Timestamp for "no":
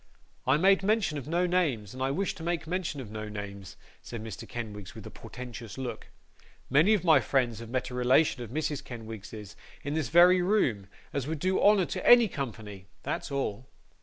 1.27-1.45, 3.11-3.29